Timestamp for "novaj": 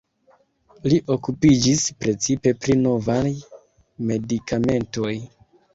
2.81-3.23